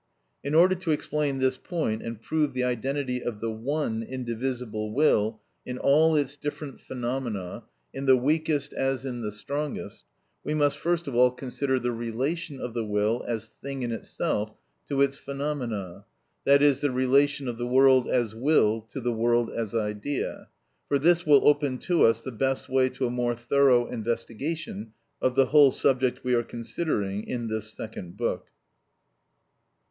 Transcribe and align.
In 0.43 0.55
order 0.55 0.73
to 0.73 0.89
explain 0.89 1.37
this 1.37 1.57
point 1.57 2.01
and 2.01 2.19
prove 2.19 2.53
the 2.53 2.63
identity 2.63 3.21
of 3.21 3.39
the 3.39 3.51
one 3.51 4.01
indivisible 4.01 4.91
will 4.91 5.39
in 5.63 5.77
all 5.77 6.15
its 6.15 6.35
different 6.35 6.81
phenomena, 6.81 7.65
in 7.93 8.07
the 8.07 8.17
weakest 8.17 8.73
as 8.73 9.05
in 9.05 9.21
the 9.21 9.31
strongest, 9.31 10.03
we 10.43 10.55
must 10.55 10.79
first 10.79 11.05
of 11.07 11.13
all 11.13 11.29
consider 11.29 11.77
the 11.79 11.91
relation 11.91 12.59
of 12.59 12.73
the 12.73 12.83
will 12.83 13.23
as 13.27 13.49
thing 13.61 13.83
in 13.83 13.91
itself 13.91 14.55
to 14.87 15.03
its 15.03 15.17
phenomena, 15.17 16.05
that 16.45 16.63
is, 16.63 16.79
the 16.79 16.89
relation 16.89 17.47
of 17.47 17.59
the 17.59 17.67
world 17.67 18.09
as 18.09 18.33
will 18.33 18.81
to 18.91 18.99
the 18.99 19.13
world 19.13 19.51
as 19.51 19.75
idea; 19.75 20.47
for 20.87 20.97
this 20.97 21.27
will 21.27 21.47
open 21.47 21.77
to 21.77 22.01
us 22.05 22.23
the 22.23 22.31
best 22.31 22.67
way 22.67 22.89
to 22.89 23.05
a 23.05 23.11
more 23.11 23.35
thorough 23.35 23.85
investigation 23.85 24.93
of 25.21 25.35
the 25.35 25.45
whole 25.45 25.69
subject 25.69 26.23
we 26.23 26.33
are 26.33 26.41
considering 26.41 27.21
in 27.27 27.49
this 27.49 27.71
second 27.71 28.17
book. 28.17 28.47